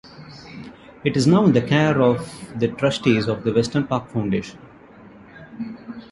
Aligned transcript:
It 1.03 1.15
is 1.15 1.27
now 1.27 1.45
in 1.45 1.51
the 1.51 1.61
care 1.61 2.01
of 2.01 2.59
the 2.59 2.69
trustees 2.69 3.27
of 3.27 3.43
the 3.43 3.53
Weston 3.53 3.85
Park 3.85 4.09
Foundation. 4.09 4.57